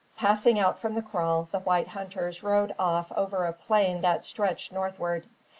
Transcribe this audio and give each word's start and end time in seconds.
Passing 0.17 0.57
out 0.57 0.79
from 0.79 0.95
the 0.95 1.03
kraal 1.03 1.47
the 1.51 1.59
white 1.59 1.89
hunters 1.89 2.41
rode 2.41 2.73
off 2.79 3.11
over 3.11 3.45
a 3.45 3.53
plain 3.53 4.01
that 4.01 4.25
stretched 4.25 4.71
northward. 4.71 5.27